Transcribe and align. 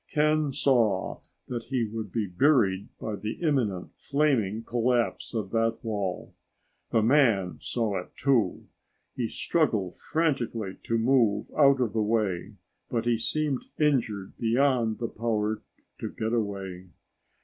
Ken 0.09 0.51
saw 0.51 1.19
that 1.47 1.65
he 1.65 1.83
would 1.85 2.11
be 2.11 2.25
buried 2.25 2.87
by 2.99 3.15
the 3.15 3.33
imminent, 3.33 3.91
flaming 3.99 4.63
collapse 4.63 5.35
of 5.35 5.51
that 5.51 5.77
wall. 5.83 6.33
The 6.89 7.03
man 7.03 7.59
saw 7.61 7.99
it, 7.99 8.17
too. 8.17 8.65
He 9.15 9.29
struggled 9.29 9.95
frantically 9.97 10.77
to 10.85 10.97
move 10.97 11.51
out 11.55 11.79
of 11.79 11.93
the 11.93 12.01
way, 12.01 12.55
but 12.89 13.05
he 13.05 13.15
seemed 13.15 13.65
injured 13.79 14.33
beyond 14.39 14.97
the 14.97 15.07
power 15.07 15.61
to 15.99 16.09
get 16.09 16.33
away. 16.33 16.87